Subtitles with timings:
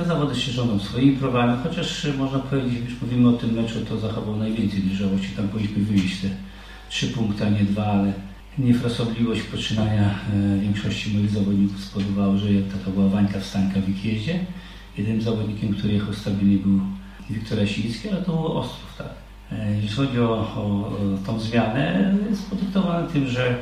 [0.00, 3.98] Te zawody się rządzą swoimi prawami, chociaż można powiedzieć, już mówimy o tym meczu, to
[3.98, 5.28] zachował najwięcej dojrzałości.
[5.36, 6.28] Tam powinniśmy wyjść te
[6.88, 8.12] trzy punkty, a nie dwa, ale
[8.58, 12.46] niefrasobliwość poczynania e, większości moich zawodników spowodowała, że
[12.78, 14.40] taka była Wańka Wstańka w Wikieździe.
[14.98, 16.80] Jedynym zawodnikiem, który jechał stabilnie był
[17.30, 19.12] Wiktor Rasiński, ale to był Ostrów, tak.
[19.52, 20.90] E, Jeśli chodzi o, o,
[21.26, 23.54] tą zmianę, jest podyktowane tym, że e,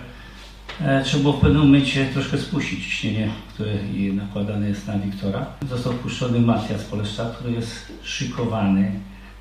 [1.05, 3.73] trzeba było w pewnym momencie troszkę spuścić ciśnienie, które
[4.13, 5.47] nakładane jest na Wiktora.
[5.71, 8.93] Został wpuszczony Matias Poleszczak, który jest szykowany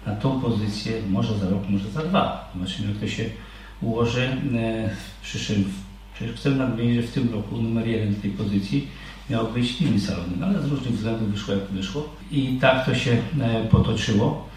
[0.08, 2.52] na tą pozycję może za rok, może za dwa.
[2.54, 3.26] Zobaczymy, jak to się
[3.82, 5.64] ułoży e, w przyszłym.
[6.14, 8.88] Przecież chcę nadmienić, że w tym roku numer jeden tej pozycji
[9.30, 12.10] miał być Lili Salonen, ale z różnych względów wyszło jak wyszło.
[12.32, 14.48] I tak to się e, potoczyło.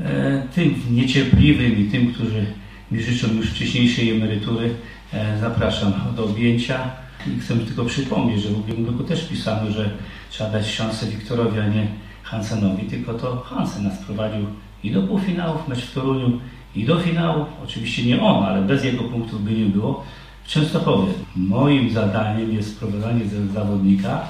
[0.00, 2.46] E, Tym niecierpliwym i tym, którzy
[2.92, 4.74] mi życzą już wcześniejszej emerytury,
[5.12, 6.90] e, zapraszam do objęcia.
[7.26, 9.90] I chcę tylko przypomnieć, że w ubiegłym roku też pisano, że
[10.30, 11.86] trzeba dać szansę Wiktorowi, a nie
[12.22, 14.46] Hansenowi, tylko to Hansen nas prowadził
[14.84, 16.40] i do półfinałów, mecz w Toruniu,
[16.74, 17.46] i do finału.
[17.64, 20.04] Oczywiście nie on, ale bez jego punktów by nie było.
[20.44, 23.20] W Częstochowie moim zadaniem jest sprowadzanie
[23.54, 24.26] zawodnika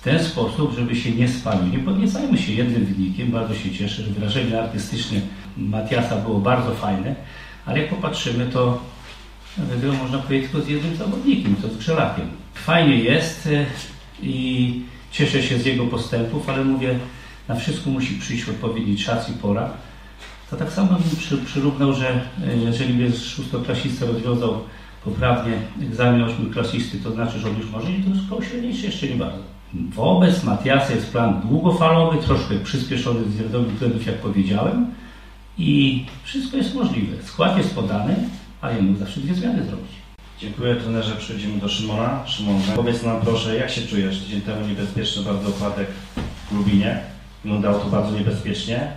[0.00, 1.66] w ten sposób, żeby się nie spalił.
[1.72, 5.20] Nie podniecajmy się jednym wynikiem, bardzo się cieszę, że wyrażenie artystyczne
[5.56, 7.14] Matiasa było bardzo fajne,
[7.66, 8.80] ale jak popatrzymy, to
[9.58, 12.28] wygrał można powiedzieć tylko z jednym zawodnikiem, to z Grzelakiem.
[12.54, 13.66] Fajnie jest e,
[14.22, 16.98] i cieszę się z jego postępów, ale mówię,
[17.48, 19.70] na wszystko musi przyjść odpowiedni czas i pora.
[20.50, 24.60] To tak samo bym przy, przyrównał, że e, jeżeli by szóstoklasista rozwiązał
[25.04, 29.16] poprawnie egzamin ośmioklasisty, to znaczy, że on już może i to szkoły średniejsze jeszcze nie
[29.16, 29.42] bardzo.
[29.74, 34.86] Wobec Matiasa jest plan długofalowy, troszkę przyspieszony z wiadomych względów, jak powiedziałem
[35.58, 37.22] i wszystko jest możliwe.
[37.22, 38.16] Skład jest podany,
[38.60, 39.90] a ja mógł zawsze dwie zmiany zrobić.
[40.40, 41.16] Dziękuję trenerze.
[41.16, 42.26] Przechodzimy do Szymona.
[42.26, 44.20] Szymon, powiedz nam proszę, jak się czujesz?
[44.20, 45.88] Tydzień temu niebezpieczny bardzo upadek
[46.50, 47.00] w Lubinie.
[47.44, 48.92] Wyglądało to bardzo niebezpiecznie.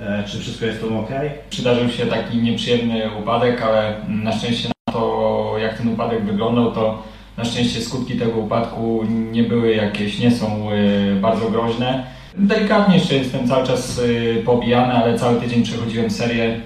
[0.00, 1.10] E, czy wszystko jest tam ok?
[1.50, 7.02] Przydarzył się taki nieprzyjemny upadek, ale na szczęście na to, jak ten upadek wyglądał, to
[7.36, 12.15] na szczęście skutki tego upadku nie były jakieś, nie są y, bardzo groźne.
[12.38, 16.60] Delikatnie jeszcze jestem cały czas y, pobijany, ale cały tydzień przechodziłem serię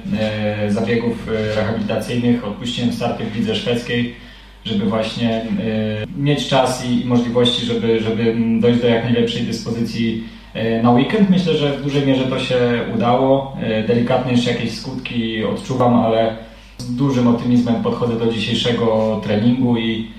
[0.66, 2.44] y, zabiegów y, rehabilitacyjnych.
[2.44, 4.14] Odpuściłem starty w lidze szwedzkiej,
[4.64, 5.44] żeby właśnie
[6.16, 10.24] mieć czas i, możliwości, żeby, żeby dojść do jak najlepszej dyspozycji
[10.82, 11.30] na weekend.
[11.30, 12.56] Myślę, że w dużej mierze to się
[12.94, 13.56] udało.
[13.86, 16.36] Delikatnie jeszcze jakieś skutki odczuwam, ale
[16.78, 20.10] z dużym optymizmem podchodzę do dzisiejszego treningu i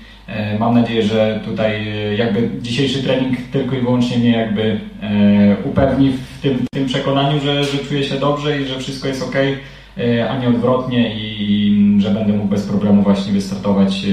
[0.58, 6.10] mam nadzieję, że tutaj e, jakby dzisiejszy trening tylko i wyłącznie mnie jakby e, upewni
[6.10, 9.34] w tym, w tym przekonaniu, że, że czuję się dobrze i że wszystko jest ok,
[10.30, 14.06] a nie odwrotnie i że będę mógł bez problemu właśnie wystartować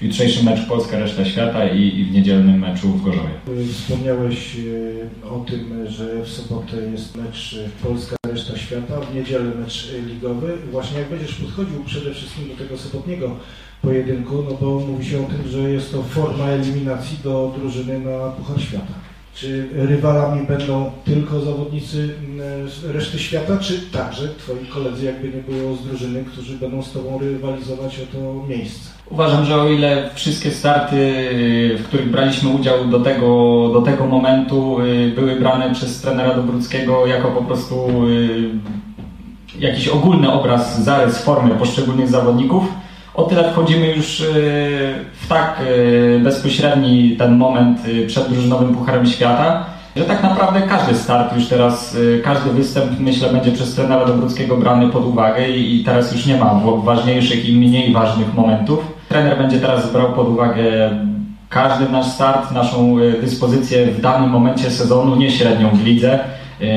[0.00, 3.28] w jutrzejszym meczu Polska Reszta Świata i, i w niedzielnym meczu w Gorzowie.
[3.72, 4.56] Wspomniałeś
[5.24, 9.92] e, o tym, że w sobotę jest mecz e, Polska Reszta Świata, w niedzielę mecz
[9.98, 10.56] e, ligowy.
[10.70, 13.36] Właśnie jak będziesz podchodził przede wszystkim do tego sobotniego
[13.82, 18.28] pojedynku, no bo mówi się o tym, że jest to forma eliminacji do drużyny na
[18.30, 18.94] Puchar Świata.
[19.34, 25.42] Czy rywalami będą tylko zawodnicy mm, z reszty świata, czy także twoi koledzy, jakby nie
[25.56, 28.90] było z drużyny, którzy będą z tobą rywalizować o to miejsce?
[29.10, 33.26] Uważam, że o ile wszystkie starty, y, w których braliśmy udział do tego,
[33.72, 38.50] do tego momentu, y, były brane przez trenera Dobruckiego jako po prostu y,
[39.58, 42.64] jakiś ogólny obraz, zarys formy poszczególnych zawodników,
[43.20, 44.24] o tyle wchodzimy już
[45.20, 45.62] w tak
[46.24, 49.64] bezpośredni ten moment przed drużynowym Pucharem Świata,
[49.96, 54.88] że tak naprawdę każdy start już teraz, każdy występ myślę będzie przez trenera Dobruckiego brany
[54.88, 58.78] pod uwagę i teraz już nie ma wa- ważniejszych i mniej ważnych momentów.
[59.08, 60.62] Trener będzie teraz brał pod uwagę
[61.48, 66.18] każdy nasz start, naszą dyspozycję w danym momencie sezonu, nie średnią w lidze,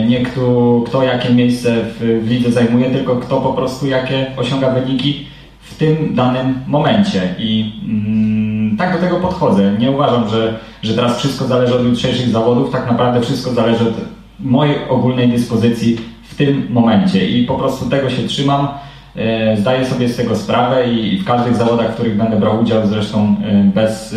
[0.08, 4.70] nie kto, kto jakie miejsce w, w lidze zajmuje, tylko kto po prostu jakie osiąga
[4.70, 5.25] wyniki
[5.63, 7.35] w tym danym momencie.
[7.40, 9.75] I mm, tak do tego podchodzę.
[9.79, 13.96] Nie uważam, że, że teraz wszystko zależy od jutrzejszych zawodów, tak naprawdę wszystko zależy od
[14.40, 18.68] mojej ogólnej dyspozycji w tym momencie i po prostu tego się trzymam.
[19.15, 22.88] E, Zdaję sobie z tego sprawę i w każdych zawodach, w których będę brał udział,
[22.88, 24.15] zresztą e, bez,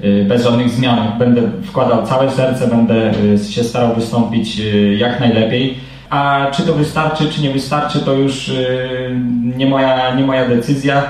[0.00, 3.12] e, bez żadnych zmian, będę wkładał całe serce, będę
[3.50, 4.60] się starał wystąpić
[4.98, 5.76] jak najlepiej.
[6.14, 8.54] A czy to wystarczy, czy nie wystarczy, to już e,
[9.56, 11.02] nie moja, nie moja decyzja.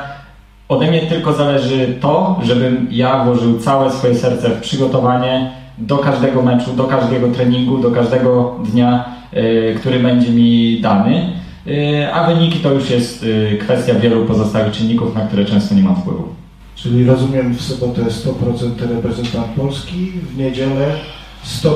[0.69, 6.43] Ode mnie tylko zależy to, żebym ja włożył całe swoje serce w przygotowanie do każdego
[6.43, 11.33] meczu, do każdego treningu, do każdego dnia, e, który będzie mi dany.
[11.67, 13.27] E, A wyniki to już jest
[13.61, 16.25] kwestia wielu pozostałych czynników, na które często nie mam wpływu.
[16.75, 20.87] Czyli rozumiem w sobotę 100% reprezentant Polski, w niedzielę
[21.45, 21.75] 100%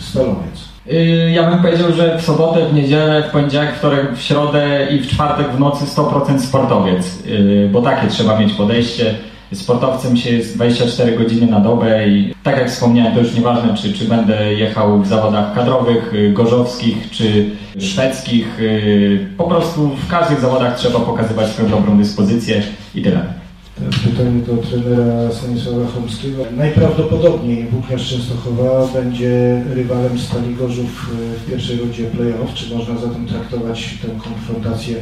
[0.00, 0.68] Stalowiec.
[0.92, 4.98] Y, Ja bym powiedział, że w sobotę, w niedzielę, w poniedziałek, wtorek, w środę i
[4.98, 9.14] w czwartek w nocy 100% sportowiec, y, bo takie trzeba mieć podejście.
[9.54, 13.92] Sportowcem się jest 24 godziny na dobę i tak jak wspomniałem, to już nieważne, czy,
[13.92, 17.50] czy będę jechał w zawodach kadrowych, y, gorzowskich, czy
[17.80, 18.58] szwedzkich.
[19.36, 22.62] Po prostu w każdych zawodach trzeba pokazywać swoją dobrą dyspozycję
[22.94, 23.20] i tyle.
[23.78, 26.44] Pytanie do trenera Stanisława Chomskiego.
[26.56, 32.54] Najprawdopodobniej Włókniarz Częstochowa będzie rywalem Stali Gorzów e, w pierwszej rundzie play-off.
[32.54, 34.96] Czy można zatem traktować tę konfrontację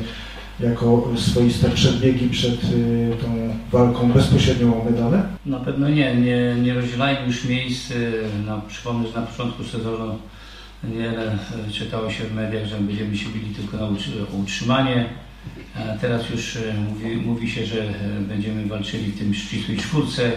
[0.61, 5.23] jako swoiste przedbiegi przed e, tą walką bezpośrednią o medale?
[5.47, 7.91] Na pewno nie, nie, nie rozdzielajmy już miejsc.
[7.91, 10.19] y, Na, przypomnę, że na początku sezonu
[10.85, 11.39] wiele
[11.73, 13.89] czytało się w mediach, że będziemy się bili tylko na
[14.43, 15.09] utrzymanie.
[16.01, 20.33] Teraz już y, mówi, mówi się, że y, będziemy walczyli w tym ścisłej czwórce.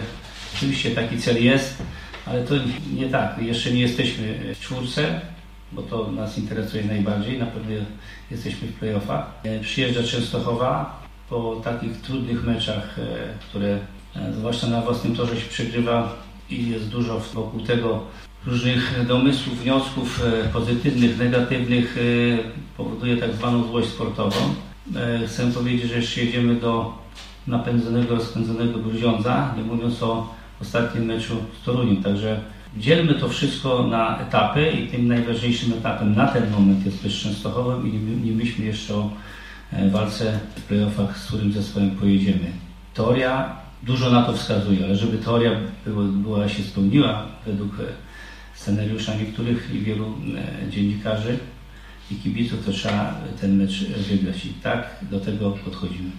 [0.54, 1.82] Oczywiście taki cel jest,
[2.26, 2.54] ale to
[2.96, 3.42] nie tak.
[3.42, 5.20] Jeszcze nie jesteśmy w czwórce,
[5.72, 7.38] bo to nas interesuje najbardziej.
[7.38, 7.70] Na pewno
[8.30, 9.42] jesteśmy w playoffach.
[9.62, 12.96] Przyjeżdża Częstochowa po takich trudnych meczach,
[13.48, 13.78] które
[14.16, 16.16] E, Zwłaszcza na własnym torze się przegrywa
[16.50, 18.00] i jest dużo wokół tego
[18.46, 24.36] różnych domysłów, wniosków e, pozytywnych, negatywnych, e, powoduje tak zwaną złość sportową.
[24.96, 26.98] E, Chcę powiedzieć, że jeszcze jedziemy do
[27.46, 32.02] napędzonego, rozpędzonego Gruziądza, nie mówiąc o ostatnim meczu z Toruniem.
[32.02, 32.40] Także
[32.76, 37.22] dzielmy to wszystko na etapy i tym najważniejszym etapem na ten moment jest mecz z
[37.22, 39.10] Częstochowem i nie, nie myślmy jeszcze o
[39.72, 42.52] e, walce w playoffach, z którym zespołem pojedziemy.
[42.94, 45.50] Teoria dużo na to wskazuje, ale żeby teoria
[45.86, 47.84] była, była się spełniła według e,
[48.54, 50.14] scenariusza niektórych i wielu
[50.70, 51.38] dziennikarzy
[52.10, 56.10] i kibiców, to trzeba ten mecz wygrać i tak do tego podchodzimy.